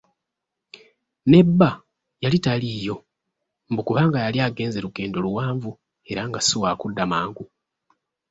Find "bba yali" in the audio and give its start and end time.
1.47-2.37